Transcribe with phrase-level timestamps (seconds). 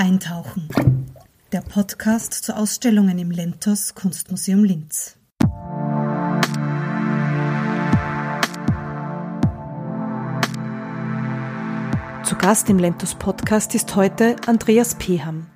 [0.00, 0.68] Eintauchen.
[1.50, 5.16] Der Podcast zu Ausstellungen im Lentos Kunstmuseum Linz.
[12.22, 15.48] Zu Gast im Lentos Podcast ist heute Andreas Peham.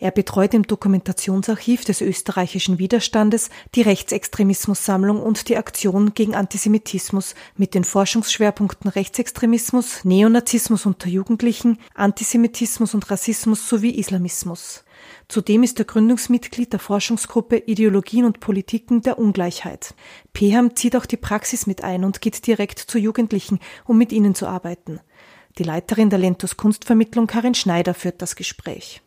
[0.00, 7.74] Er betreut im Dokumentationsarchiv des österreichischen Widerstandes die Rechtsextremismus-Sammlung und die Aktion gegen Antisemitismus mit
[7.74, 14.84] den Forschungsschwerpunkten Rechtsextremismus, Neonazismus unter Jugendlichen, Antisemitismus und Rassismus sowie Islamismus.
[15.26, 19.94] Zudem ist er Gründungsmitglied der Forschungsgruppe Ideologien und Politiken der Ungleichheit.
[20.32, 24.36] Peham zieht auch die Praxis mit ein und geht direkt zu Jugendlichen, um mit ihnen
[24.36, 25.00] zu arbeiten.
[25.58, 29.02] Die Leiterin der Lentos Kunstvermittlung Karin Schneider führt das Gespräch.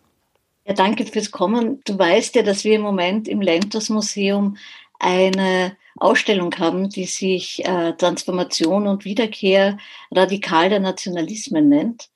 [0.72, 1.82] Ja, danke fürs Kommen.
[1.84, 4.56] Du weißt ja, dass wir im Moment im Lentos Museum
[5.00, 9.78] eine Ausstellung haben, die sich äh, Transformation und Wiederkehr
[10.12, 12.10] radikal der Nationalismen nennt.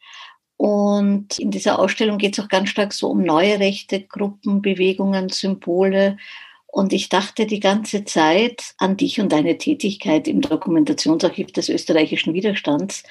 [0.56, 5.28] Und in dieser Ausstellung geht es auch ganz stark so um neue rechte Gruppen, Bewegungen,
[5.28, 6.16] Symbole.
[6.68, 12.34] Und ich dachte die ganze Zeit an dich und deine Tätigkeit im Dokumentationsarchiv des österreichischen
[12.34, 13.04] Widerstands.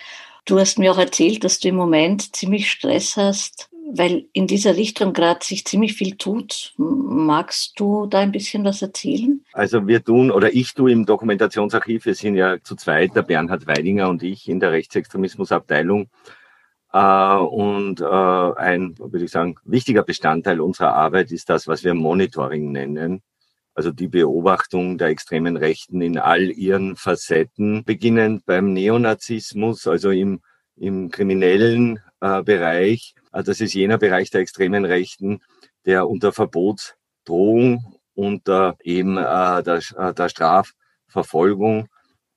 [0.47, 4.77] Du hast mir auch erzählt, dass du im Moment ziemlich Stress hast, weil in dieser
[4.77, 6.75] Richtung gerade sich ziemlich viel tut.
[6.77, 9.45] Magst du da ein bisschen was erzählen?
[9.53, 13.67] Also wir tun oder ich tue im Dokumentationsarchiv, wir sind ja zu zweit, der Bernhard
[13.67, 16.09] Weidinger und ich in der Rechtsextremismusabteilung.
[16.93, 21.95] Äh, und äh, ein, würde ich sagen, wichtiger Bestandteil unserer Arbeit ist das, was wir
[21.95, 23.23] Monitoring nennen.
[23.75, 30.41] Also die Beobachtung der extremen Rechten in all ihren Facetten, beginnend beim Neonazismus, also im,
[30.77, 33.15] im kriminellen äh, Bereich.
[33.35, 35.41] Also das ist jener Bereich der extremen Rechten,
[35.87, 41.89] der unter Verbotsdrohung, unter eben äh, der, äh, der Strafverfolgung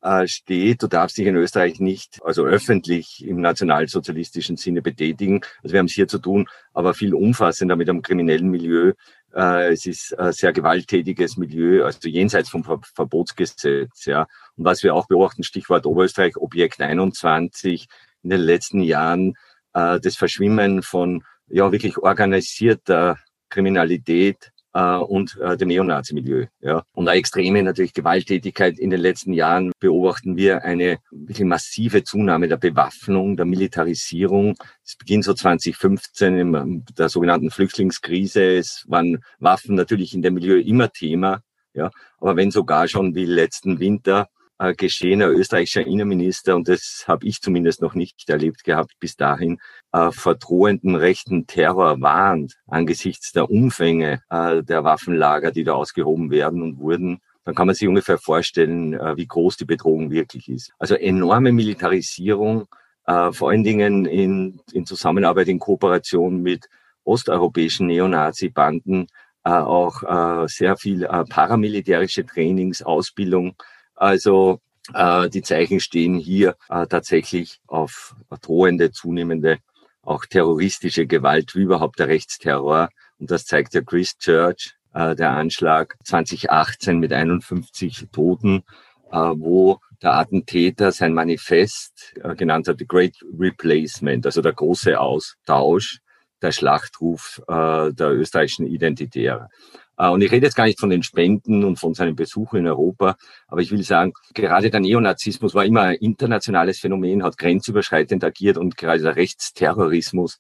[0.02, 0.82] äh, steht.
[0.82, 5.42] Du darfst dich in Österreich nicht, also öffentlich im nationalsozialistischen Sinne betätigen.
[5.62, 8.94] Also wir haben es hier zu tun, aber viel umfassender mit einem kriminellen Milieu.
[9.36, 14.06] Äh, es ist ein sehr gewalttätiges Milieu, also jenseits vom Ver Verbotsgesetz.
[14.06, 14.26] Ja.
[14.56, 17.88] Und was wir auch beobachten, Stichwort Oberösterreich, Objekt 21,
[18.24, 19.36] in den letzten Jahren
[19.78, 23.18] äh, das Verschwimmen von ja wirklich organisierter
[23.50, 26.48] Kriminalität äh, und äh, dem Neonazi-Milieu.
[26.60, 26.84] Ja.
[26.94, 32.48] Und eine extreme natürlich Gewalttätigkeit in den letzten Jahren beobachten wir eine wirklich massive Zunahme
[32.48, 34.56] der Bewaffnung, der Militarisierung.
[34.84, 38.58] Es beginnt so 2015 in der sogenannten Flüchtlingskrise.
[38.58, 41.42] Es waren Waffen natürlich in dem Milieu immer Thema.
[41.74, 44.28] Ja, aber wenn sogar schon wie letzten Winter
[44.60, 49.60] äh, geschehener österreichischer Innenminister, und das habe ich zumindest noch nicht erlebt gehabt bis dahin,
[49.92, 56.32] äh, vor drohenden rechten Terror warnt angesichts der Umfänge äh, der Waffenlager, die da ausgehoben
[56.32, 60.50] werden und wurden, dann kann man sich ungefähr vorstellen, äh, wie groß die Bedrohung wirklich
[60.50, 60.74] ist.
[60.80, 62.66] Also enorme Militarisierung,
[63.06, 66.68] äh, vor allen Dingen in, in Zusammenarbeit, in Kooperation mit
[67.06, 69.08] osteuropäischen Neonazi-Banden,
[69.46, 73.56] äh, auch sehr viel paramilitärische Trainings, Ausbildung
[73.98, 74.62] also
[74.94, 79.58] äh, die Zeichen stehen hier äh, tatsächlich auf drohende, zunehmende,
[80.02, 82.90] auch terroristische Gewalt, wie überhaupt der Rechtsterror.
[83.20, 88.64] Und das zeigt der Christchurch, äh, der Anschlag 2018 mit 51 Toten,
[89.12, 95.00] äh, wo der Attentäter sein Manifest äh, genannt hat, The Great Replacement, also der große
[95.00, 96.00] Austausch,
[96.42, 99.50] der Schlachtruf äh, der österreichischen Identitäre.
[99.98, 102.68] Äh, und ich rede jetzt gar nicht von den Spenden und von seinen Besuchen in
[102.68, 108.24] Europa, aber ich will sagen, gerade der Neonazismus war immer ein internationales Phänomen, hat grenzüberschreitend
[108.24, 110.40] agiert und gerade der Rechtsterrorismus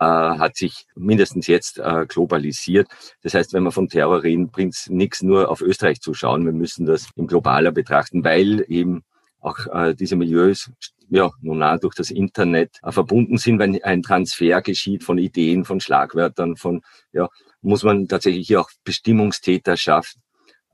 [0.00, 2.88] äh, hat sich mindestens jetzt äh, globalisiert.
[3.22, 6.44] Das heißt, wenn wir von Terror reden, bringt es nichts nur auf Österreich zu schauen.
[6.44, 9.02] Wir müssen das im globaler betrachten, weil eben
[9.40, 10.70] auch äh, diese Milieus
[11.10, 15.64] ja, nun auch durch das Internet äh, verbunden sind, wenn ein Transfer geschieht von Ideen,
[15.64, 16.82] von Schlagwörtern, von
[17.12, 17.28] ja,
[17.62, 20.16] muss man tatsächlich hier auch Bestimmungstäterschaft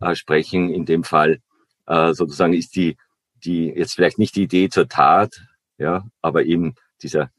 [0.00, 0.70] äh, sprechen.
[0.72, 1.40] In dem Fall
[1.86, 2.96] äh, sozusagen ist die,
[3.44, 5.42] die jetzt vielleicht nicht die Idee zur Tat,
[5.78, 7.30] ja, aber eben dieser,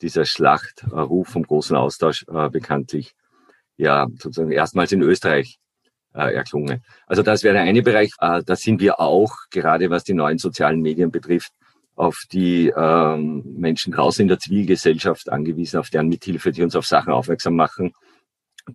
[0.00, 3.14] dieser Schlachtruf vom großen Austausch äh, bekanntlich
[3.76, 5.58] ja sozusagen erstmals in Österreich
[6.14, 6.82] äh, erklungen.
[7.06, 8.12] Also das wäre der eine Bereich.
[8.20, 11.52] Äh, da sind wir auch, gerade was die neuen sozialen Medien betrifft,
[11.94, 16.86] auf die ähm, Menschen draußen in der Zivilgesellschaft angewiesen, auf deren Mithilfe, die uns auf
[16.86, 17.92] Sachen aufmerksam machen,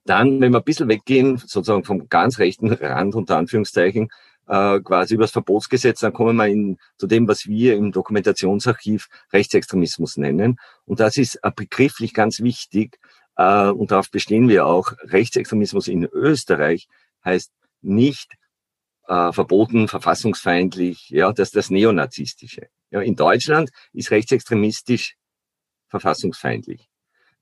[0.06, 4.10] dann, wenn wir ein bisschen weggehen, sozusagen vom ganz rechten Rand unter Anführungszeichen,
[4.48, 10.18] äh, quasi übers Verbotsgesetz, dann kommen wir in, zu dem, was wir im Dokumentationsarchiv Rechtsextremismus
[10.18, 10.60] nennen.
[10.86, 13.00] Und das ist begrifflich ganz wichtig.
[13.36, 14.94] Äh, und darauf bestehen wir auch.
[15.04, 16.88] Rechtsextremismus in Österreich
[17.24, 17.51] heißt
[17.81, 18.34] nicht
[19.07, 22.69] äh, verboten, verfassungsfeindlich, ja, das ist das Neonazistische.
[22.92, 25.16] Ja, in Deutschland ist rechtsextremistisch
[25.88, 26.87] verfassungsfeindlich.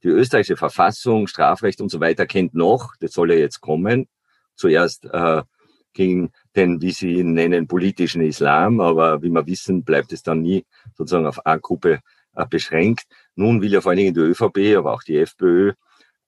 [0.06, 4.08] Die österreichische Verfassung, Strafrecht und so weiter kennt noch, das soll ja jetzt kommen,
[4.56, 5.42] zuerst äh,
[5.94, 10.44] gegen den, wie Sie ihn nennen, politischen Islam, aber wie wir wissen, bleibt es dann
[10.44, 10.64] nie
[10.94, 12.02] sozusagen auf eine Gruppe
[12.36, 13.06] äh, beschränkt.
[13.34, 15.74] Nun will ja vor allen Dingen die ÖVP, aber auch die FPÖ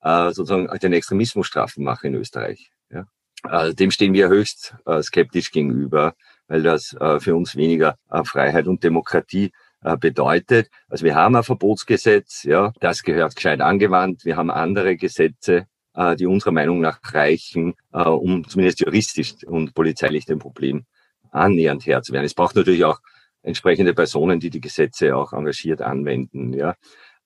[0.02, 2.72] äh, sozusagen den Extremismus strafen machen in Österreich.
[2.90, 3.04] Ja?
[3.48, 6.14] Äh, dem stehen wir höchst äh, skeptisch gegenüber,
[6.48, 9.52] weil das äh, für uns weniger äh, Freiheit und Demokratie
[10.00, 10.68] bedeutet.
[10.88, 14.24] Also wir haben ein Verbotsgesetz, ja, das gehört gescheit angewandt.
[14.24, 19.74] Wir haben andere Gesetze, äh, die unserer Meinung nach reichen, äh, um zumindest juristisch und
[19.74, 20.84] polizeilich dem Problem
[21.30, 22.24] annähernd Herr zu werden.
[22.24, 23.00] Es braucht natürlich auch
[23.42, 26.52] entsprechende Personen, die die Gesetze auch engagiert anwenden.
[26.52, 26.74] Ja,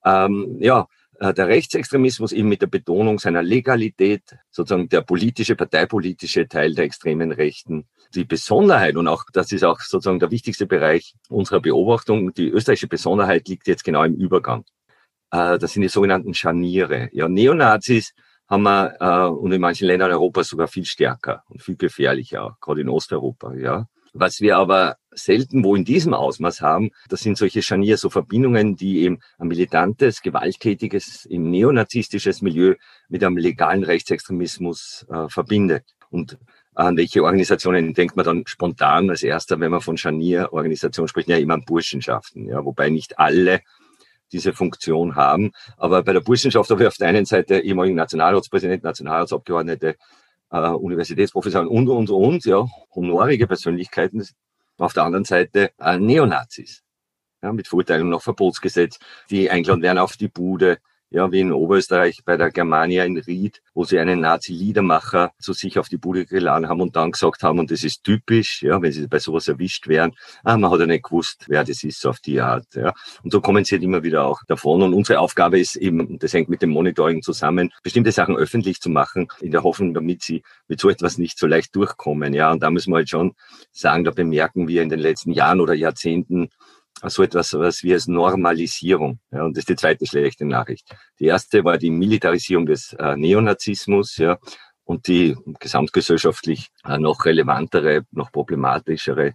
[0.05, 0.85] ähm, ja äh,
[1.19, 7.31] der Rechtsextremismus eben mit der Betonung seiner Legalität, sozusagen der politische, parteipolitische Teil der extremen
[7.31, 7.85] Rechten.
[8.15, 12.87] Die Besonderheit und auch, das ist auch sozusagen der wichtigste Bereich unserer Beobachtung, die österreichische
[12.87, 14.65] Besonderheit liegt jetzt genau im Übergang.
[15.31, 17.09] Äh, das sind die sogenannten Scharniere.
[17.11, 18.13] Ja, Neonazis
[18.47, 22.81] haben wir äh, und in manchen Ländern Europas sogar viel stärker und viel gefährlicher, gerade
[22.81, 23.53] in Osteuropa.
[23.55, 28.09] Ja, was wir aber selten wo in diesem Ausmaß haben, das sind solche Scharnier, so
[28.09, 32.75] Verbindungen, die eben ein militantes, gewalttätiges, im neonazistisches Milieu
[33.09, 35.83] mit einem legalen Rechtsextremismus äh, verbindet.
[36.09, 36.37] Und
[36.75, 41.37] an welche Organisationen denkt man dann spontan als erster, wenn man von Scharnier-Organisationen spricht, ja
[41.37, 43.61] immer an Burschenschaften, ja, wobei nicht alle
[44.31, 45.51] diese Funktion haben.
[45.77, 49.95] Aber bei der Burschenschaft habe ich auf der einen Seite ehemaligen Nationalratspräsident, Nationalratsabgeordnete,
[50.53, 52.65] äh, Universitätsprofessoren und, und, und, ja,
[52.95, 54.25] honorige Persönlichkeiten.
[54.77, 56.83] Auf der anderen Seite äh, Neonazis,
[57.41, 60.77] ja, mit Verurteilung nach Verbotsgesetz, die eingeladen werden auf die Bude,
[61.13, 65.77] ja, wie in Oberösterreich bei der Germania in Ried, wo sie einen Nazi-Liedermacher zu sich
[65.77, 68.91] auf die Bude geladen haben und dann gesagt haben, und das ist typisch, ja, wenn
[68.91, 70.13] sie bei sowas erwischt werden,
[70.43, 72.93] ah, man hat ja nicht gewusst, wer das ist auf die Art, ja.
[73.23, 74.81] Und so kommen sie halt immer wieder auch davon.
[74.81, 78.89] Und unsere Aufgabe ist eben, das hängt mit dem Monitoring zusammen, bestimmte Sachen öffentlich zu
[78.89, 82.51] machen, in der Hoffnung, damit sie mit so etwas nicht so leicht durchkommen, ja.
[82.51, 83.35] Und da müssen wir halt schon
[83.71, 86.49] sagen, da bemerken wir in den letzten Jahren oder Jahrzehnten,
[87.09, 89.19] so etwas was wie als Normalisierung.
[89.31, 90.87] Ja, und das ist die zweite schlechte Nachricht.
[91.19, 94.37] Die erste war die Militarisierung des äh, Neonazismus, ja,
[94.85, 99.33] und die gesamtgesellschaftlich äh, noch relevantere, noch problematischere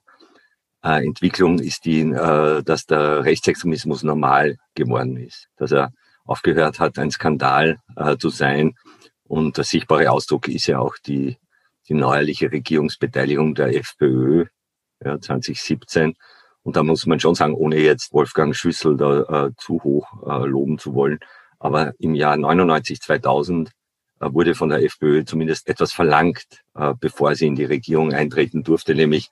[0.84, 5.92] äh, Entwicklung ist die, äh, dass der Rechtsextremismus normal geworden ist, dass er
[6.24, 8.74] aufgehört hat, ein Skandal äh, zu sein.
[9.24, 11.38] Und der sichtbare Ausdruck ist ja auch die,
[11.88, 14.46] die neuerliche Regierungsbeteiligung der FPÖ
[15.04, 16.14] ja, 2017
[16.68, 20.46] und da muss man schon sagen, ohne jetzt Wolfgang Schüssel da äh, zu hoch äh,
[20.46, 21.18] loben zu wollen,
[21.58, 23.70] aber im Jahr 99, 2000
[24.20, 26.44] äh, wurde von der FPÖ zumindest etwas verlangt,
[26.74, 29.30] äh, bevor sie in die Regierung eintreten durfte, nämlich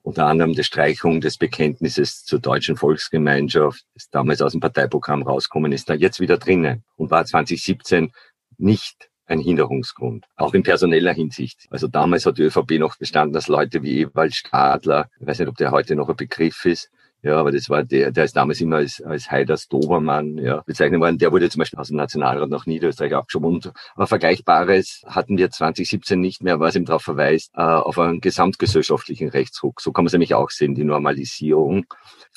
[0.00, 5.72] unter anderem die Streichung des Bekenntnisses zur deutschen Volksgemeinschaft, das damals aus dem Parteiprogramm rauskommen
[5.72, 6.84] ist, da jetzt wieder drinnen.
[6.96, 8.12] Und war 2017
[8.56, 11.66] nicht ein Hinderungsgrund, auch in personeller Hinsicht.
[11.70, 15.48] Also damals hat die ÖVP noch bestanden, dass Leute wie Ewald Stadler, ich weiß nicht,
[15.48, 16.90] ob der heute noch ein Begriff ist,
[17.22, 21.00] ja, aber das war der, der ist damals immer als, als Heiders Dobermann ja, bezeichnet
[21.00, 21.18] worden.
[21.18, 23.54] Der wurde zum Beispiel aus dem Nationalrat nach Niederösterreich abgeschoben.
[23.54, 28.20] Und, aber Vergleichbares hatten wir 2017 nicht mehr, was ihm darauf verweist, äh, auf einen
[28.20, 29.80] gesamtgesellschaftlichen Rechtsruck.
[29.80, 31.86] So kann man es nämlich auch sehen, die Normalisierung,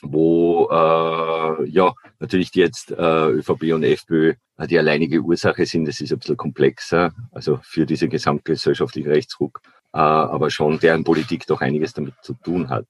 [0.02, 5.88] wo äh, ja natürlich jetzt äh, ÖVP und FPÖ äh, die alleinige Ursache sind.
[5.88, 9.62] Das ist ein bisschen komplexer, also für diese gesamtgesellschaftlichen Rechtsruck,
[9.94, 12.88] äh, aber schon deren Politik doch einiges damit zu tun hat.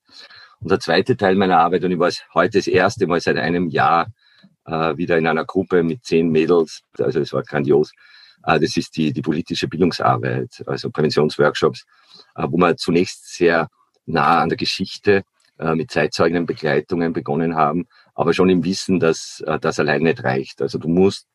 [0.61, 3.67] Und der zweite Teil meiner Arbeit, und ich war heute das erste Mal seit einem
[3.69, 4.07] Jahr
[4.65, 7.91] äh, wieder in einer Gruppe mit zehn Mädels, also es war grandios,
[8.45, 11.85] äh, das ist die, die politische Bildungsarbeit, also Präventionsworkshops,
[12.35, 13.69] äh, wo wir zunächst sehr
[14.05, 15.23] nah an der Geschichte
[15.57, 20.61] äh, mit Zeitzeugenbegleitungen begonnen haben, aber schon im Wissen, dass äh, das allein nicht reicht.
[20.61, 21.25] Also du musst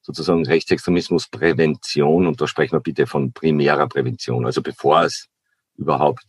[0.00, 5.26] sozusagen Rechtsextremismusprävention, und da sprechen wir bitte von primärer Prävention, also bevor es
[5.76, 6.24] überhaupt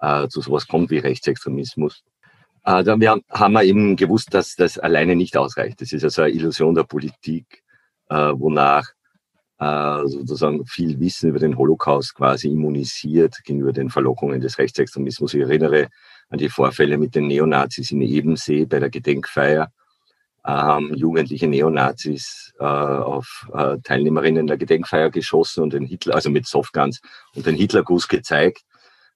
[0.00, 2.04] äh, zu sowas kommt wie Rechtsextremismus.
[2.64, 5.80] Äh, da wir, haben wir eben gewusst, dass das alleine nicht ausreicht.
[5.80, 7.62] Das ist also eine Illusion der Politik,
[8.08, 8.90] äh, wonach
[9.58, 15.34] äh, sozusagen viel Wissen über den Holocaust quasi immunisiert gegenüber den Verlockungen des Rechtsextremismus.
[15.34, 15.88] Ich erinnere
[16.28, 19.70] an die Vorfälle mit den Neonazis in Ebensee bei der Gedenkfeier.
[20.44, 26.46] Ähm, jugendliche Neonazis äh, auf äh, Teilnehmerinnen der Gedenkfeier geschossen und den Hitler, also mit
[26.46, 27.00] Softguns
[27.34, 28.62] und den Hitlergruß gezeigt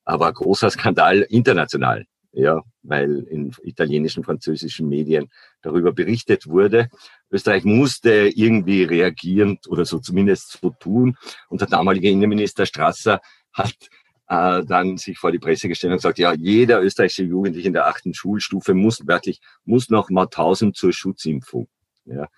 [0.04, 5.28] aber großer Skandal international, ja, weil in italienischen, französischen Medien
[5.62, 6.88] darüber berichtet wurde.
[7.30, 11.16] Österreich musste irgendwie reagieren oder so zumindest so tun.
[11.48, 13.20] Und der damalige Innenminister Strasser
[13.52, 13.74] hat
[14.28, 17.86] äh, dann sich vor die Presse gestellt und gesagt, ja, jeder österreichische Jugendliche in der
[17.86, 21.68] achten Schulstufe muss wörtlich, muss noch mal tausend zur Schutzimpfung.
[22.04, 22.28] Ja.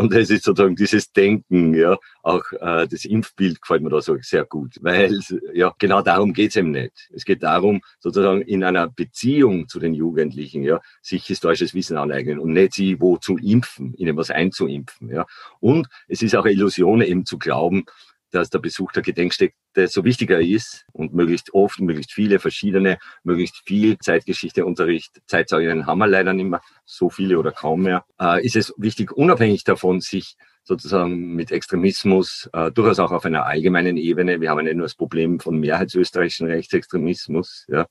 [0.00, 4.16] Und das ist sozusagen dieses Denken, ja, auch äh, das Impfbild gefällt mir da so
[4.22, 5.20] sehr gut, weil
[5.52, 7.10] ja genau darum geht's eben nicht.
[7.12, 12.38] Es geht darum, sozusagen in einer Beziehung zu den Jugendlichen, ja, sich historisches Wissen aneignen
[12.38, 15.26] und nicht sie wo zu impfen, ihnen was einzuimpfen, ja.
[15.60, 17.84] Und es ist auch eine Illusion eben zu glauben,
[18.30, 23.62] dass der Besuch der Gedenkstätte so wichtiger ist und möglichst oft, möglichst viele verschiedene, möglichst
[23.66, 28.56] viel Zeitgeschichteunterricht, Zeitzeuginnen haben wir leider nicht mehr so viele oder kaum mehr, äh, ist
[28.56, 34.40] es wichtig, unabhängig davon, sich sozusagen mit Extremismus äh, durchaus auch auf einer allgemeinen Ebene,
[34.40, 37.86] wir haben ja nur das Problem von mehrheitsösterreichischen Rechtsextremismus ja,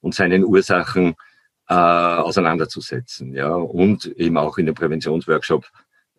[0.00, 1.14] und seinen Ursachen
[1.68, 3.34] äh, auseinanderzusetzen.
[3.34, 5.64] Ja, und eben auch in dem Präventionsworkshop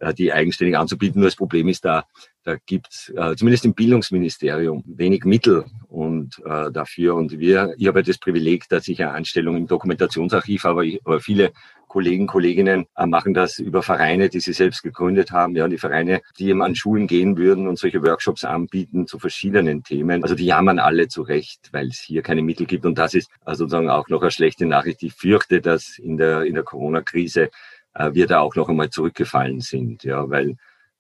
[0.04, 1.20] äh, die eigenständig anzubieten.
[1.20, 2.06] Nur das Problem ist da,
[2.44, 7.16] da gibt's äh, zumindest im Bildungsministerium wenig Mittel und äh, dafür.
[7.16, 11.20] Und wir, ich habe das Privileg, dass ich eine Anstellung im Dokumentationsarchiv habe, aber, aber
[11.22, 11.52] viele
[11.94, 15.56] Kollegen, Kolleginnen äh, machen das über Vereine, die sie selbst gegründet haben.
[15.56, 19.84] Ja, die Vereine, die eben an Schulen gehen würden und solche Workshops anbieten zu verschiedenen
[19.84, 20.24] Themen.
[20.24, 22.88] Also die jammern alle zurecht, weil es hier keine Mittel gibt.
[22.88, 25.04] Und das ist äh, sozusagen auch noch eine schlechte Nachricht.
[25.04, 27.52] Ich fürchte, dass in der, in der Corona-Krise
[27.96, 30.04] wir da auch noch einmal zurückgefallen sind.
[30.04, 30.58] Ja, weil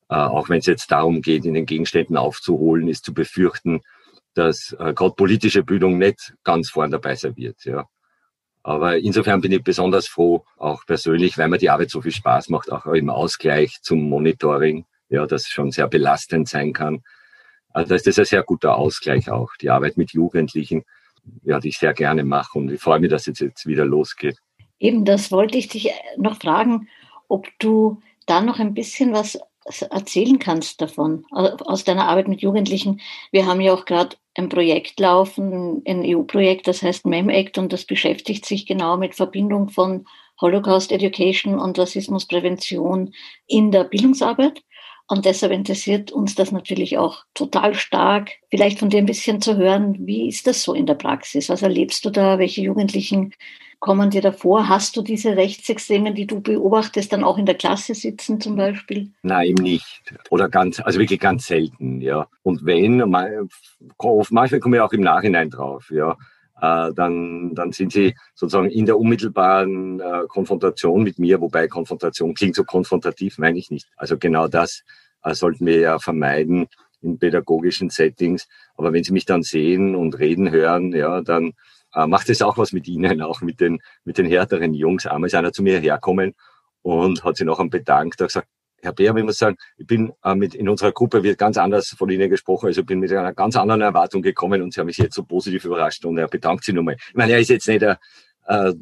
[0.09, 3.81] äh, auch wenn es jetzt darum geht, in den Gegenständen aufzuholen, ist zu befürchten,
[4.33, 7.63] dass äh, gerade politische Bildung nicht ganz vorn dabei sein wird.
[7.65, 7.87] Ja.
[8.63, 12.49] Aber insofern bin ich besonders froh, auch persönlich, weil mir die Arbeit so viel Spaß
[12.49, 17.03] macht, auch im Ausgleich zum Monitoring, ja, das schon sehr belastend sein kann.
[17.69, 20.83] Also da ist das ein sehr guter Ausgleich auch, die Arbeit mit Jugendlichen,
[21.43, 24.37] ja, die ich sehr gerne mache und ich freue mich, dass es jetzt wieder losgeht.
[24.83, 26.89] Eben, das wollte ich dich noch fragen,
[27.29, 29.39] ob du da noch ein bisschen was
[29.89, 32.99] erzählen kannst davon, aus deiner Arbeit mit Jugendlichen.
[33.31, 37.85] Wir haben ja auch gerade ein Projekt laufen, ein EU-Projekt, das heißt MEM-Act und das
[37.85, 40.05] beschäftigt sich genau mit Verbindung von
[40.41, 43.13] Holocaust Education und Rassismusprävention
[43.47, 44.63] in der Bildungsarbeit.
[45.07, 49.55] Und deshalb interessiert uns das natürlich auch total stark, vielleicht von dir ein bisschen zu
[49.55, 51.47] hören, wie ist das so in der Praxis?
[51.47, 52.37] Was erlebst du da?
[52.37, 53.33] Welche Jugendlichen
[53.83, 54.69] kommen dir davor?
[54.69, 59.11] Hast du diese Rechtsextremen, die du beobachtest, dann auch in der Klasse sitzen zum Beispiel?
[59.23, 60.01] Nein, eben nicht.
[60.29, 62.27] Oder ganz, also wirklich ganz selten, ja.
[62.43, 66.15] Und wenn, manchmal komme ich auch im Nachhinein drauf, ja.
[66.61, 72.35] Äh, dann, dann sind sie sozusagen in der unmittelbaren äh, Konfrontation mit mir, wobei Konfrontation
[72.35, 73.89] klingt so konfrontativ, meine ich nicht.
[73.97, 74.83] Also genau das
[75.23, 76.67] äh, sollten wir ja vermeiden
[77.01, 78.47] in pädagogischen Settings.
[78.77, 81.51] Aber wenn sie mich dann sehen und reden hören, ja, dann
[81.95, 85.05] äh, macht es auch was mit ihnen, auch mit den, mit den härteren Jungs.
[85.05, 86.33] Einmal ist einer zu mir herkommen
[86.81, 88.47] und hat sich noch bedankt, hat gesagt,
[88.83, 91.95] Herr Bär, ich muss sagen, ich bin äh, mit, in unserer Gruppe wird ganz anders
[91.97, 94.97] von Ihnen gesprochen, also bin mit einer ganz anderen Erwartung gekommen und Sie haben mich
[94.97, 96.97] jetzt so positiv überrascht und er bedankt sich nochmal.
[97.07, 98.73] Ich meine, er ist jetzt nicht äh,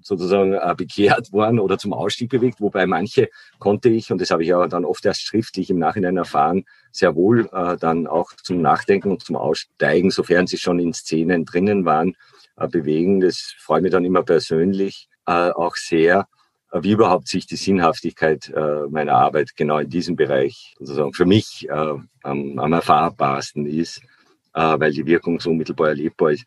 [0.00, 4.42] sozusagen äh, bekehrt worden oder zum Ausstieg bewegt, wobei manche konnte ich, und das habe
[4.42, 8.62] ich aber dann oft erst schriftlich im Nachhinein erfahren, sehr wohl äh, dann auch zum
[8.62, 12.16] Nachdenken und zum Aussteigen, sofern sie schon in Szenen drinnen waren,
[12.68, 13.20] bewegen.
[13.20, 16.26] Das freut mich dann immer persönlich äh, auch sehr,
[16.72, 18.52] äh, wie überhaupt sich die Sinnhaftigkeit
[18.90, 24.02] meiner Arbeit genau in diesem Bereich sozusagen für mich am, am erfahrbarsten ist,
[24.52, 26.44] weil die Wirkung so unmittelbar erlebbar ist.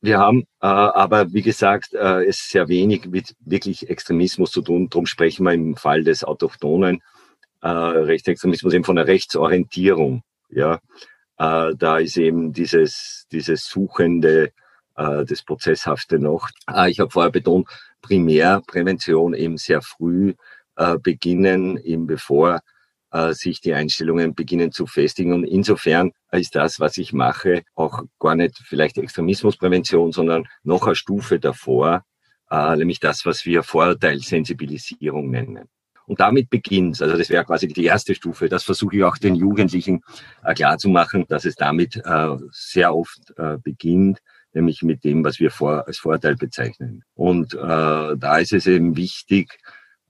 [0.00, 4.88] Wir haben aber, wie gesagt, es sehr wenig mit wirklich Extremismus zu tun.
[4.90, 7.00] Darum sprechen wir im Fall des autochthonen
[7.62, 10.22] Rechtsextremismus eben von der Rechtsorientierung.
[10.50, 10.78] Ja,
[11.38, 14.52] da ist eben dieses, dieses suchende
[14.96, 16.48] äh, das Prozesshafte noch.
[16.70, 17.68] Äh, ich habe vorher betont,
[18.02, 20.34] Primärprävention eben sehr früh
[20.76, 22.60] äh, beginnen, eben bevor
[23.14, 25.32] äh, sich die Einstellungen beginnen zu festigen.
[25.32, 30.96] Und insofern ist das, was ich mache, auch gar nicht vielleicht Extremismusprävention, sondern noch eine
[30.96, 32.02] Stufe davor,
[32.50, 35.68] äh, nämlich das, was wir Vorurteilssensibilisierung nennen.
[36.06, 38.48] Und damit beginnt Also das wäre quasi die erste Stufe.
[38.48, 40.02] Das versuche ich auch den Jugendlichen
[40.42, 44.18] äh, klarzumachen, dass es damit äh, sehr oft äh, beginnt,
[44.54, 47.04] nämlich mit dem, was wir vor, als Vorteil bezeichnen.
[47.14, 49.58] Und äh, da ist es eben wichtig,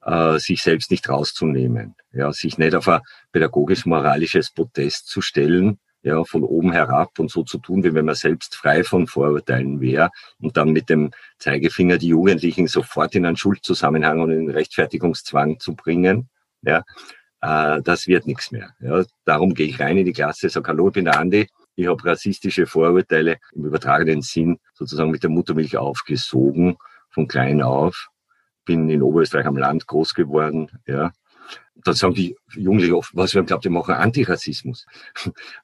[0.04, 3.00] äh, sich selbst nicht rauszunehmen, ja, sich nicht auf ein
[3.32, 8.14] pädagogisch-moralisches Protest zu stellen, ja, von oben herab und so zu tun, wie wenn man
[8.14, 13.38] selbst frei von Vorurteilen wäre und dann mit dem Zeigefinger die Jugendlichen sofort in einen
[13.38, 16.28] Schuldzusammenhang und in einen Rechtfertigungszwang zu bringen,
[16.60, 16.84] ja,
[17.40, 18.74] äh, das wird nichts mehr.
[18.80, 19.02] Ja.
[19.24, 22.04] Darum gehe ich rein in die Klasse, sage, hallo, ich bin der Andi, ich habe
[22.04, 26.76] rassistische Vorurteile im übertragenen Sinn sozusagen mit der Muttermilch aufgesogen,
[27.10, 28.08] von klein auf.
[28.64, 31.12] Bin in Oberösterreich am Land groß geworden, ja.
[31.76, 34.86] Dann sagen die Jugendlichen oft, was wir haben glaubt, die machen Antirassismus.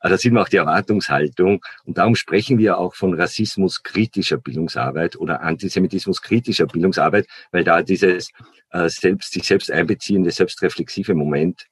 [0.01, 1.63] Aber da sieht man auch die Erwartungshaltung.
[1.85, 8.31] Und darum sprechen wir auch von rassismuskritischer Bildungsarbeit oder antisemitismuskritischer Bildungsarbeit, weil da dieses
[8.71, 11.67] äh, selbst, sich selbst einbeziehende, selbstreflexive Moment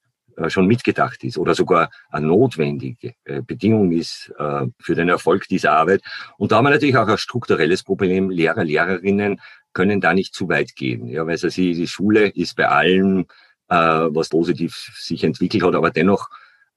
[0.49, 5.73] schon mitgedacht ist oder sogar eine notwendige äh, Bedingung ist äh, für den Erfolg dieser
[5.73, 6.02] Arbeit.
[6.37, 8.30] Und da haben wir natürlich auch ein strukturelles Problem.
[8.30, 9.40] Lehrer, Lehrerinnen
[9.73, 11.07] können da nicht zu weit gehen.
[11.07, 13.26] Ja, weil sie, die Schule ist bei allem,
[13.71, 16.30] was positiv sich entwickelt hat, aber dennoch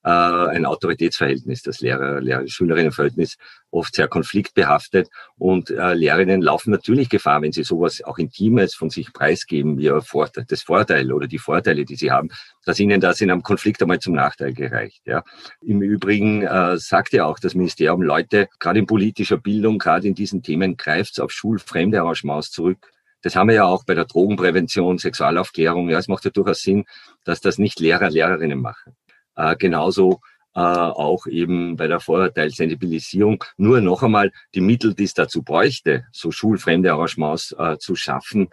[0.03, 3.37] äh, ein Autoritätsverhältnis, das Lehrer, Lehrer Schülerinnenverhältnis
[3.69, 8.89] oft sehr konfliktbehaftet und äh, Lehrerinnen laufen natürlich Gefahr, wenn sie sowas auch Intimes von
[8.89, 12.29] sich preisgeben, wie Vorteil, das Vorteil oder die Vorteile, die sie haben,
[12.65, 15.01] dass ihnen das in einem Konflikt einmal zum Nachteil gereicht.
[15.05, 15.23] Ja.
[15.61, 20.15] Im Übrigen äh, sagt ja auch das Ministerium, Leute, gerade in politischer Bildung, gerade in
[20.15, 22.91] diesen Themen greift es auf schulfremde Arrangements zurück.
[23.21, 25.89] Das haben wir ja auch bei der Drogenprävention, Sexualaufklärung.
[25.89, 26.85] Ja, es macht ja durchaus Sinn,
[27.23, 28.95] dass das nicht Lehrer, Lehrerinnen machen.
[29.35, 30.19] Äh, genauso
[30.53, 36.05] äh, auch eben bei der Vorurteilssensibilisierung nur noch einmal die Mittel, die es dazu bräuchte,
[36.11, 38.49] so schulfremde Arrangements äh, zu schaffen,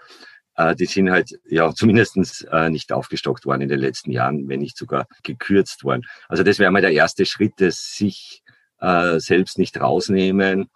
[0.56, 4.60] äh, die sind halt ja zumindestens äh, nicht aufgestockt worden in den letzten Jahren, wenn
[4.60, 6.02] nicht sogar gekürzt worden.
[6.28, 8.42] Also das wäre mal der erste Schritt, das sich
[8.80, 10.68] äh, selbst nicht rausnehmen,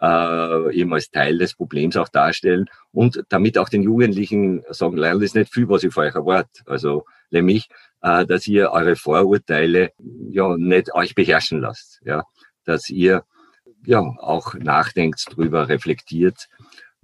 [0.00, 5.20] äh, eben als Teil des Problems auch darstellen und damit auch den Jugendlichen sagen, lernen
[5.20, 6.62] das nicht viel, was ich von euch erwarte.
[6.66, 7.68] Also nämlich,
[8.02, 9.92] äh, dass ihr eure Vorurteile
[10.30, 12.24] ja nicht euch beherrschen lasst, ja,
[12.64, 13.24] dass ihr
[13.84, 16.48] ja auch nachdenkt drüber, reflektiert.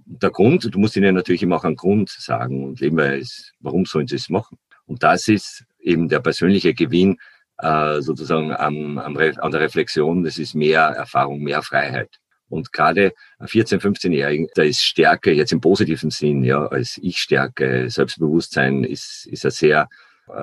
[0.05, 4.07] Der Grund, du musst ihnen natürlich immer auch einen Grund sagen und ist, warum sollen
[4.07, 4.57] sie es machen?
[4.85, 7.17] Und das ist eben der persönliche Gewinn
[7.59, 10.23] äh, sozusagen am, am, an der Reflexion.
[10.23, 12.19] Das ist mehr Erfahrung, mehr Freiheit.
[12.49, 18.83] Und gerade 14-, 15-Jährigen, da ist Stärke jetzt im positiven Sinn, ja, als Ich-Stärke, Selbstbewusstsein
[18.83, 19.89] ist, ist eine sehr,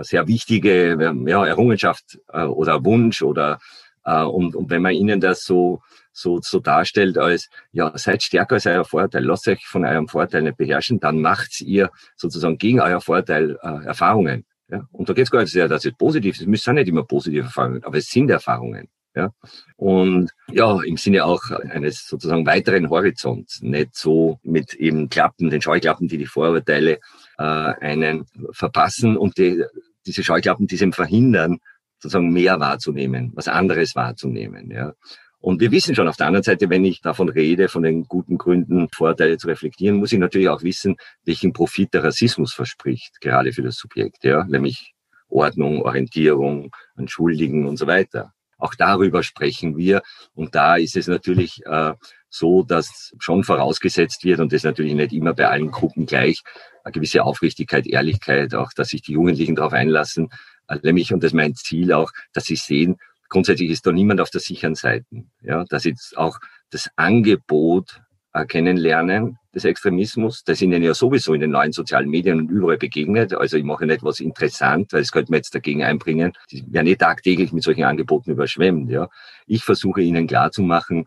[0.03, 3.59] sehr wichtige ja, Errungenschaft äh, oder Wunsch oder
[4.05, 8.55] äh, und, und wenn man ihnen das so, so, so darstellt als, ja, seid stärker
[8.55, 12.81] als euer Vorteil, lasst euch von eurem Vorteil nicht beherrschen, dann macht's ihr sozusagen gegen
[12.81, 14.45] euer Vorteil äh, Erfahrungen.
[14.71, 14.89] Ja?
[14.93, 16.43] Und da geht's gar nicht sehr, dass es positiv ist.
[16.43, 18.89] Es müssen nicht immer positive Erfahrungen, aber es sind Erfahrungen.
[19.17, 19.31] Ja?
[19.77, 25.63] Und ja, im Sinne auch eines sozusagen weiteren Horizonts, nicht so mit eben Klappen, den
[25.63, 26.99] Scheuklappen, die die Vorurteile
[27.39, 29.65] äh, einen verpassen und die,
[30.07, 31.59] diese Scheuklappen, die sie verhindern,
[31.99, 34.71] sozusagen mehr wahrzunehmen, was anderes wahrzunehmen.
[34.71, 34.93] Ja.
[35.39, 38.37] Und wir wissen schon auf der anderen Seite, wenn ich davon rede, von den guten
[38.37, 43.53] Gründen, Vorteile zu reflektieren, muss ich natürlich auch wissen, welchen Profit der Rassismus verspricht, gerade
[43.53, 44.95] für das Subjekt, ja, nämlich
[45.29, 48.33] Ordnung, Orientierung, Entschuldigen und so weiter.
[48.59, 50.03] Auch darüber sprechen wir.
[50.35, 51.93] Und da ist es natürlich äh,
[52.29, 56.43] so, dass schon vorausgesetzt wird, und das natürlich nicht immer bei allen Gruppen gleich,
[56.85, 60.29] eine gewisse Aufrichtigkeit, Ehrlichkeit, auch dass sich die Jugendlichen darauf einlassen,
[60.69, 62.97] äh, nämlich, und das ist mein Ziel auch, dass sie sehen,
[63.29, 65.07] grundsätzlich ist da niemand auf der sicheren Seite.
[65.43, 66.39] Ja, dass jetzt auch
[66.71, 68.01] das Angebot
[68.45, 73.33] kennenlernen des Extremismus, das ihnen ja sowieso in den neuen sozialen Medien und überall begegnet.
[73.33, 76.33] Also ich mache nicht was interessant, weil das könnte man jetzt dagegen einbringen.
[76.51, 78.91] Die werden nicht tagtäglich mit solchen Angeboten überschwemmt.
[78.91, 79.09] Ja.
[79.47, 81.07] Ich versuche ihnen klarzumachen,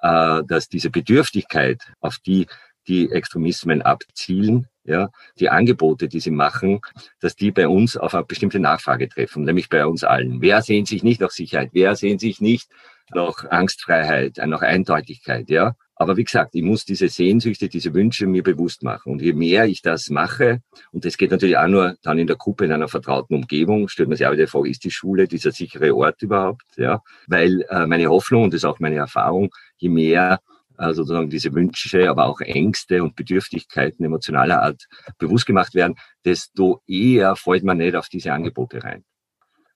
[0.00, 2.46] äh, dass diese Bedürftigkeit, auf die
[2.88, 6.80] die Extremismen abzielen, ja, die Angebote, die sie machen,
[7.20, 10.40] dass die bei uns auf eine bestimmte Nachfrage treffen, nämlich bei uns allen.
[10.40, 11.70] Wer sehnt sich nicht nach Sicherheit?
[11.72, 12.68] Wer sehnt sich nicht
[13.14, 15.76] nach Angstfreiheit, nach Eindeutigkeit, ja?
[16.02, 19.12] Aber wie gesagt, ich muss diese Sehnsüchte, diese Wünsche mir bewusst machen.
[19.12, 20.60] Und je mehr ich das mache,
[20.90, 24.08] und das geht natürlich auch nur dann in der Gruppe, in einer vertrauten Umgebung, stellt
[24.08, 26.64] man sich auch wieder vor, ist die Schule dieser sichere Ort überhaupt?
[26.76, 30.40] Ja, weil äh, meine Hoffnung und das ist auch meine Erfahrung, je mehr
[30.78, 34.86] äh, sozusagen diese Wünsche, aber auch Ängste und Bedürftigkeiten emotionaler Art
[35.18, 39.04] bewusst gemacht werden, desto eher fällt man nicht auf diese Angebote rein.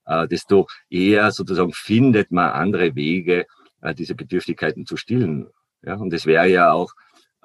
[0.06, 3.46] Äh, desto eher sozusagen findet man andere Wege,
[3.82, 5.48] äh, diese Bedürftigkeiten zu stillen.
[5.86, 6.92] Ja, und es wäre ja auch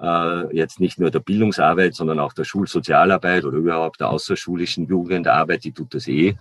[0.00, 5.64] äh, jetzt nicht nur der Bildungsarbeit, sondern auch der Schulsozialarbeit oder überhaupt der außerschulischen Jugendarbeit,
[5.64, 6.36] die tut das eh,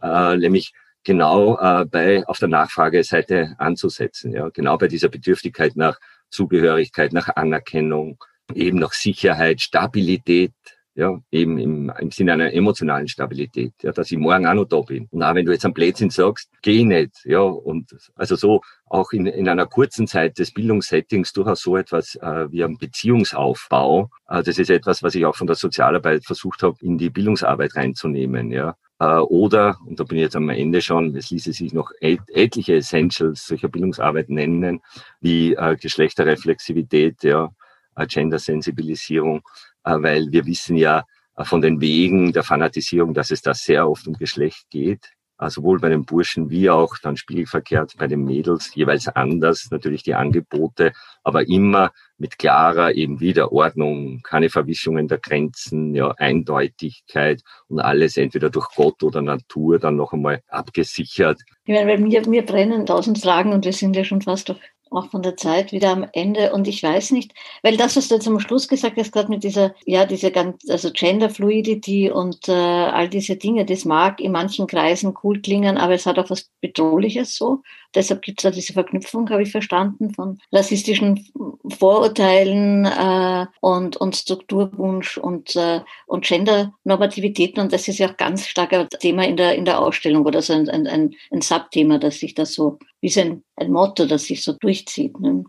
[0.00, 4.32] äh, nämlich genau äh, bei auf der Nachfrageseite anzusetzen.
[4.32, 5.98] Ja, genau bei dieser Bedürftigkeit nach
[6.30, 8.22] Zugehörigkeit, nach Anerkennung,
[8.54, 10.52] eben nach Sicherheit, Stabilität,
[10.94, 14.80] ja, eben im, im Sinne einer emotionalen Stabilität, ja, dass ich morgen auch noch da
[14.80, 15.06] bin.
[15.10, 19.12] Und auch wenn du jetzt am Blödsinn sagst, geh nicht, ja, und also so auch
[19.12, 24.10] in, in einer kurzen Zeit des Bildungssettings durchaus so etwas äh, wie ein Beziehungsaufbau.
[24.28, 27.76] Äh, das ist etwas, was ich auch von der Sozialarbeit versucht habe, in die Bildungsarbeit
[27.76, 28.76] reinzunehmen, ja.
[28.98, 32.20] Äh, oder, und da bin ich jetzt am Ende schon, es ließe sich noch et
[32.34, 34.80] etliche Essentials solcher Bildungsarbeit nennen,
[35.20, 37.48] wie äh, Geschlechterreflexivität, ja,
[37.96, 39.42] äh, Gender-Sensibilisierung,
[39.84, 41.04] weil wir wissen ja
[41.36, 45.12] äh, von den Wegen der Fanatisierung, dass es da sehr oft um Geschlecht geht.
[45.40, 50.02] Also sowohl bei den Burschen wie auch dann spiegelverkehrt bei den Mädels, jeweils anders, natürlich
[50.02, 50.92] die Angebote,
[51.24, 58.18] aber immer mit klarer eben wieder Ordnung, keine Verwischungen der Grenzen, ja, Eindeutigkeit und alles
[58.18, 61.40] entweder durch Gott oder Natur dann noch einmal abgesichert.
[61.64, 64.58] Ich meine, mir, mir brennen tausend Fragen und wir sind ja schon fast auf
[64.90, 66.52] auch von der Zeit wieder am Ende.
[66.52, 69.44] Und ich weiß nicht, weil das, was du jetzt am Schluss gesagt hast, gerade mit
[69.44, 74.32] dieser, ja, diese ganz, also Gender Fluidity und äh, all diese Dinge, das mag in
[74.32, 77.62] manchen Kreisen cool klingen, aber es hat auch was Bedrohliches so.
[77.94, 81.26] Deshalb gibt es da diese Verknüpfung, habe ich verstanden, von rassistischen
[81.68, 87.60] Vorurteilen äh, und, und Strukturwunsch und, äh, und Gender-Normativitäten.
[87.60, 90.52] Und das ist ja auch ganz starker Thema in der, in der Ausstellung oder so
[90.52, 94.24] ein, ein, ein, ein Subthema, das sich da so, wie so ein, ein Motto, das
[94.24, 95.18] sich so durchzieht.
[95.18, 95.44] Ne?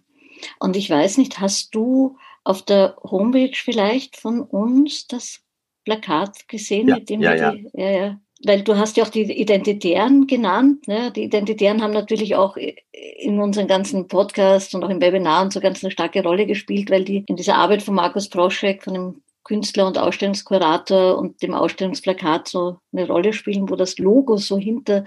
[0.59, 5.41] Und ich weiß nicht, hast du auf der Homepage vielleicht von uns das
[5.83, 7.51] Plakat gesehen, ja, mit dem ja, wir ja.
[7.51, 10.87] die, ja, ja, weil du hast ja auch die Identitären genannt.
[10.87, 11.11] Ne?
[11.11, 15.59] Die Identitären haben natürlich auch in unseren ganzen Podcasts und auch im Webinar und so
[15.59, 19.21] ganz eine starke Rolle gespielt, weil die in dieser Arbeit von Markus Proschek, von dem
[19.43, 25.03] Künstler und Ausstellungskurator und dem Ausstellungsplakat so eine Rolle spielen, wo das Logo so hinter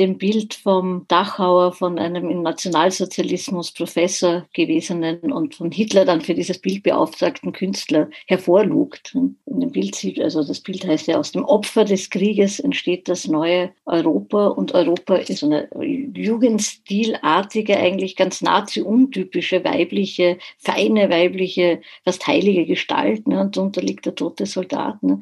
[0.00, 6.32] dem Bild vom Dachauer, von einem im Nationalsozialismus Professor gewesenen und von Hitler dann für
[6.32, 9.14] dieses Bild beauftragten Künstler hervorlugt.
[9.14, 13.08] In dem Bild sieht, also das Bild heißt ja, aus dem Opfer des Krieges entsteht
[13.08, 15.68] das neue Europa und Europa ist eine
[16.14, 23.42] jugendstilartige, eigentlich ganz nazi-untypische, weibliche, feine weibliche, fast heilige Gestalt ne?
[23.42, 25.02] und darunter liegt der tote Soldat.
[25.02, 25.20] Ne?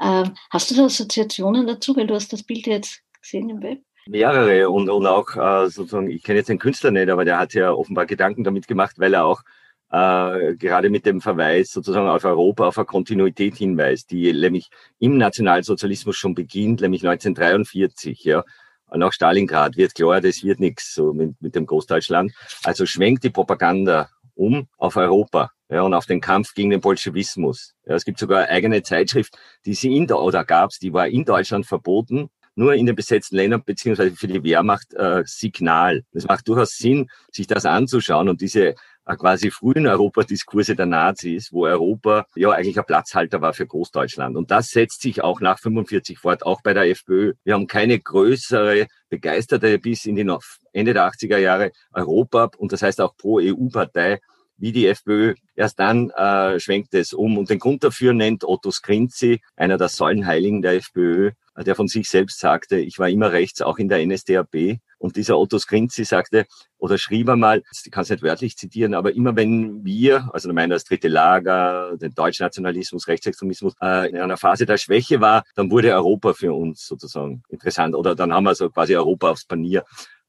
[0.00, 3.80] Ähm, hast du da Assoziationen dazu, weil du hast das Bild jetzt gesehen im Web?
[4.06, 7.54] Mehrere und, und auch äh, sozusagen, ich kenne jetzt den Künstler nicht, aber der hat
[7.54, 9.42] ja offenbar Gedanken damit gemacht, weil er auch
[9.90, 15.18] äh, gerade mit dem Verweis sozusagen auf Europa, auf eine Kontinuität hinweist, die nämlich im
[15.18, 18.44] Nationalsozialismus schon beginnt, nämlich 1943, ja.
[18.92, 22.32] Nach Stalingrad wird klar, das wird nichts so mit, mit dem Großdeutschland.
[22.64, 27.74] Also schwenkt die Propaganda um auf Europa ja, und auf den Kampf gegen den Bolschewismus.
[27.86, 31.24] Ja, es gibt sogar eine eigene Zeitschrift, die sie in, oder gab's, die war in
[31.24, 36.04] Deutschland verboten, nur in den besetzten Ländern beziehungsweise für die Wehrmacht äh, Signal.
[36.12, 38.74] Es macht durchaus Sinn, sich das anzuschauen und diese
[39.06, 44.36] äh, quasi frühen Europadiskurse der Nazis, wo Europa ja eigentlich ein Platzhalter war für Großdeutschland.
[44.36, 47.32] Und das setzt sich auch nach 45 fort, auch bei der FPÖ.
[47.44, 50.30] Wir haben keine größere, begeisterte bis in die
[50.74, 54.20] Ende der 80er Jahre Europa und das heißt auch Pro-EU-Partei
[54.58, 55.34] wie die FPÖ.
[55.56, 57.38] Erst dann äh, schwenkt es um.
[57.38, 61.30] Und den Grund dafür nennt Otto Skrinzi, einer der Säulenheiligen der FPÖ,
[61.64, 64.78] der von sich selbst sagte, ich war immer rechts, auch in der NSDAP.
[64.98, 66.46] Und dieser Otto Skrinzi sagte
[66.78, 70.54] oder schrieb einmal, ich kann es nicht wörtlich zitieren, aber immer wenn wir, also ich
[70.54, 75.70] meine das dritte Lager, den Deutschnationalismus, Rechtsextremismus, äh, in einer Phase der Schwäche war, dann
[75.70, 77.94] wurde Europa für uns sozusagen interessant.
[77.94, 79.84] Oder dann haben wir so quasi Europa aufs Panier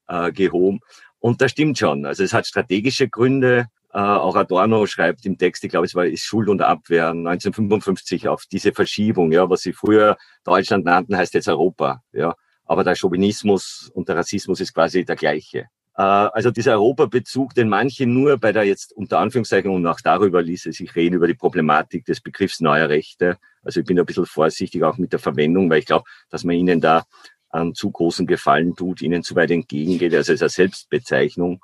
[0.08, 0.80] äh, gehoben.
[1.20, 2.06] Und das stimmt schon.
[2.06, 3.68] Also es hat strategische Gründe.
[3.94, 8.28] Äh, auch Adorno schreibt im Text, ich glaube, es war ist Schuld und Abwehr 1955
[8.28, 12.36] auf diese Verschiebung, ja, was sie früher Deutschland nannten, heißt jetzt Europa, ja.
[12.66, 15.68] Aber der Chauvinismus und der Rassismus ist quasi der gleiche.
[15.98, 20.42] Äh, also dieser Europabezug, den manche nur bei der jetzt unter Anführungszeichen und auch darüber
[20.42, 23.38] ließe sich reden, über die Problematik des Begriffs neuer Rechte.
[23.62, 26.56] Also ich bin ein bisschen vorsichtig auch mit der Verwendung, weil ich glaube, dass man
[26.56, 27.04] ihnen da
[27.50, 30.14] einen zu großen Gefallen tut, ihnen zu weit entgegengeht.
[30.16, 31.62] Also es ist eine Selbstbezeichnung.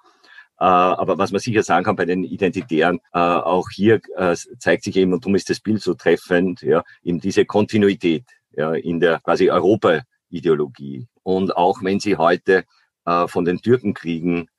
[0.59, 4.83] Äh, aber was man sicher sagen kann bei den Identitären, äh, auch hier äh, zeigt
[4.83, 8.99] sich eben, und darum ist das Bild so treffend, ja, eben diese Kontinuität ja, in
[8.99, 11.07] der quasi Europa-Ideologie.
[11.23, 12.63] Und auch wenn sie heute
[13.27, 14.49] von den Türkenkriegen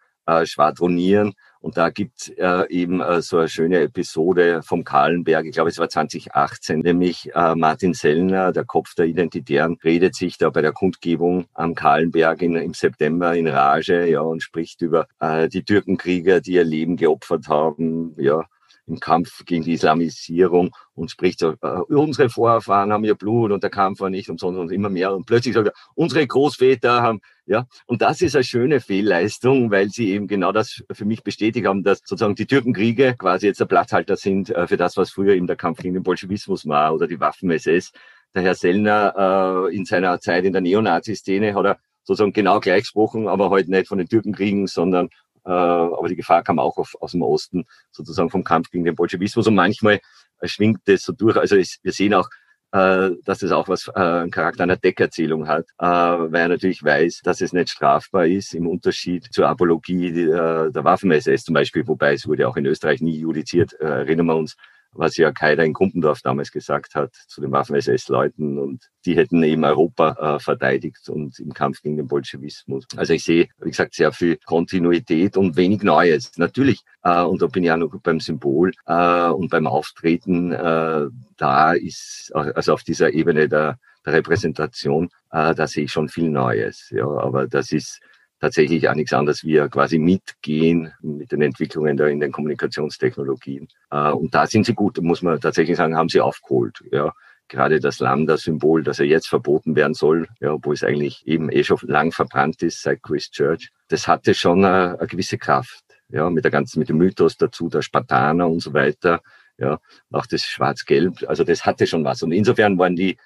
[0.45, 5.71] schwadronieren, und da gibt's äh, eben äh, so eine schöne Episode vom Kahlenberg, ich glaube
[5.71, 10.63] es war 2018, nämlich äh, Martin Sellner, der Kopf der Identitären, redet sich da bei
[10.63, 15.65] der Kundgebung am Kahlenberg in, im September in Rage ja, und spricht über äh, die
[15.65, 18.45] Türkenkrieger, die ihr Leben geopfert haben, ja,
[18.89, 23.63] im Kampf gegen die Islamisierung und spricht so, äh, unsere Vorfahren haben ihr Blut und
[23.63, 25.15] der Kampf war nicht umsonst und immer mehr.
[25.15, 29.91] Und plötzlich sagt er, unsere Großväter haben, ja, und das ist eine schöne Fehlleistung, weil
[29.91, 33.67] sie eben genau das für mich bestätigt haben, dass sozusagen die Türkenkriege quasi jetzt der
[33.67, 37.07] Platzhalter sind äh, für das, was früher eben der Kampf gegen den Bolschewismus war oder
[37.07, 37.93] die Waffen-SS.
[38.35, 42.83] Der Herr Sellner äh, in seiner Zeit in der Neonazi-Szene hat er sozusagen genau gleich
[42.83, 45.11] gesprochen, aber heute nicht von den Türkenkriegen, sondern
[45.45, 49.47] aber die Gefahr kam auch auf, aus dem Osten, sozusagen vom Kampf gegen den Bolschewismus.
[49.47, 50.01] Und manchmal
[50.41, 51.37] äh, schwingt das so durch.
[51.37, 52.29] Also es, wir sehen auch,
[52.73, 56.85] äh, dass das auch was äh, einen Charakter einer Deckerzählung hat, äh, weil er natürlich
[56.85, 61.87] weiß, dass es nicht strafbar ist, im Unterschied zur Apologie äh, der Waffen-SS zum Beispiel,
[61.87, 64.57] wobei es wurde auch in Österreich nie judiziert, äh, erinnern wir uns
[64.93, 69.65] was ja Kaider in Kumpendorf damals gesagt hat zu den Waffen-SS-Leuten und die hätten eben
[69.65, 72.87] Europa äh, verteidigt und im Kampf gegen den Bolschewismus.
[72.97, 76.37] Also ich sehe, wie gesagt, sehr viel Kontinuität und wenig Neues.
[76.37, 81.07] Natürlich, äh, und da bin ich auch noch beim Symbol äh, und beim Auftreten, äh,
[81.37, 86.31] da ist, also auf dieser Ebene der, der Repräsentation, äh, da sehe ich schon viel
[86.31, 86.91] Neues.
[86.91, 88.01] Ja, aber das ist
[88.41, 93.69] tatsächlich auch nichts anderes wie quasi mitgehen mit den Entwicklungen da in den Kommunikationstechnologien.
[93.91, 96.83] Äh, und da sind sie gut, muss man tatsächlich sagen, haben sie aufgeholt.
[96.91, 97.13] Ja.
[97.51, 101.65] Gerade das Lambda-Symbol, das ja jetzt verboten werden soll, ja, obwohl es eigentlich eben eh
[101.65, 105.83] schon lang verbrannt ist seit Christchurch, das hatte schon eine, eine gewisse Kraft.
[106.11, 109.21] Ja, mit der ganzen, mit dem Mythos dazu, der Spartaner und so weiter.
[109.59, 109.79] Ja,
[110.11, 111.25] auch das Schwarz-Gelb.
[111.27, 112.23] Also das hatte schon was.
[112.23, 113.19] Und insofern waren die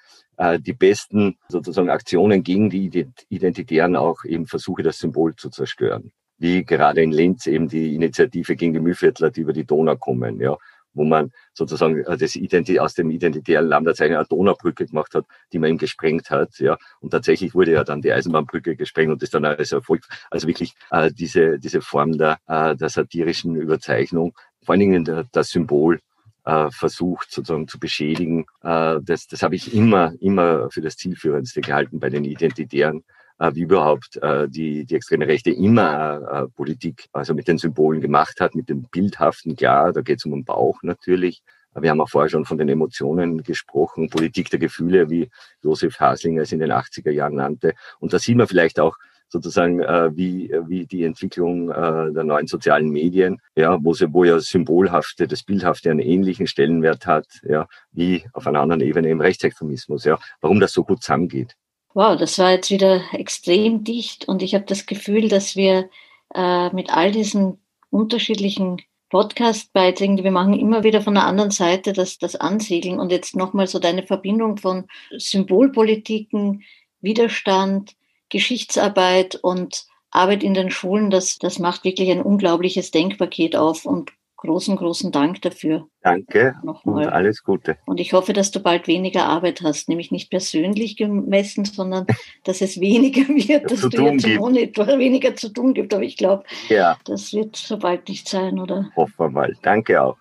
[0.59, 6.11] die besten sozusagen Aktionen gegen die Identitären auch eben Versuche, das Symbol zu zerstören.
[6.37, 10.39] Wie gerade in Linz eben die Initiative gegen die Mühlviertler, die über die Donau kommen,
[10.39, 10.57] ja,
[10.93, 15.59] wo man sozusagen äh, das Identi aus dem identitären Lambda-Zeichen eine Donaubrücke gemacht hat, die
[15.59, 16.77] man ihm gesprengt hat, ja.
[16.99, 20.73] Und tatsächlich wurde ja dann die Eisenbahnbrücke gesprengt und ist dann als Erfolg, also wirklich
[20.91, 25.99] äh, diese, diese Form der, äh, der satirischen Überzeichnung, vor allen Dingen das Symbol
[26.45, 28.45] äh, versucht sozusagen zu beschädigen.
[28.61, 33.03] Äh, das das habe ich immer, immer für das Zielführendste gehalten bei den Identitären,
[33.39, 38.01] äh, wie überhaupt äh, die, die extreme Rechte immer äh, Politik, also mit den Symbolen
[38.01, 41.43] gemacht hat, mit dem Bildhaften, klar, da geht es um den Bauch natürlich.
[41.75, 45.29] Wir haben auch vorher schon von den Emotionen gesprochen, Politik der Gefühle, wie
[45.63, 47.73] Josef Haslinger es in den 80er Jahren nannte.
[47.99, 48.97] Und da sieht man vielleicht auch,
[49.33, 54.23] sozusagen äh, wie, wie die Entwicklung äh, der neuen sozialen Medien, ja, wo, sie, wo
[54.23, 59.19] ja Symbolhafte, das Bildhafte einen ähnlichen Stellenwert hat, ja, wie auf einer anderen Ebene im
[59.19, 61.55] Rechtsextremismus, ja, warum das so gut zusammengeht.
[61.95, 65.89] Wow, das war jetzt wieder extrem dicht und ich habe das Gefühl, dass wir
[66.35, 67.57] äh, mit all diesen
[67.89, 73.11] unterschiedlichen Podcast-Beiträgen, die wir machen, immer wieder von der anderen Seite das, das ansiedeln und
[73.11, 74.85] jetzt nochmal so deine Verbindung von
[75.17, 76.63] Symbolpolitiken,
[77.01, 77.95] Widerstand,
[78.33, 84.11] Geschichtsarbeit und Arbeit in den Schulen, das, das macht wirklich ein unglaubliches Denkpaket auf und
[84.37, 85.87] großen, großen Dank dafür.
[86.01, 87.05] Danke Nochmal.
[87.05, 87.77] und alles Gute.
[87.85, 92.07] Und ich hoffe, dass du bald weniger Arbeit hast, nämlich nicht persönlich gemessen, sondern
[92.43, 95.93] dass es weniger wird, dass zu du jetzt im Monitor weniger zu tun gibt.
[95.93, 96.97] Aber ich glaube, ja.
[97.05, 98.89] das wird so bald nicht sein, oder?
[98.95, 99.55] Hoffen wir mal.
[99.61, 100.17] Danke auch.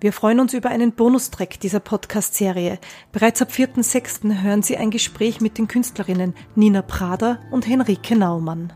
[0.00, 2.78] Wir freuen uns über einen Bonustrack dieser Podcast-Serie.
[3.10, 4.42] Bereits ab 4.6.
[4.42, 8.72] hören Sie ein Gespräch mit den Künstlerinnen Nina Prader und Henrike Naumann.